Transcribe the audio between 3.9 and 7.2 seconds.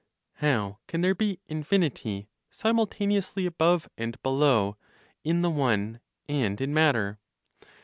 and below (in the One and in matter)?